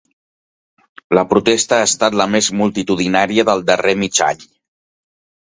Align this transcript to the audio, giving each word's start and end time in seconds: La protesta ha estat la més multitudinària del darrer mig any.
La 1.17 1.23
protesta 1.33 1.79
ha 1.81 1.89
estat 1.89 2.17
la 2.21 2.27
més 2.37 2.49
multitudinària 2.63 3.47
del 3.53 3.63
darrer 3.69 3.95
mig 4.07 4.25
any. 4.31 4.43